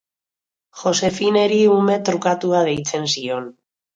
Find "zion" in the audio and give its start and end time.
3.15-3.49